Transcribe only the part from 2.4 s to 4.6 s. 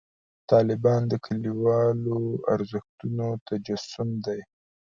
ارزښتونو تجسم دی.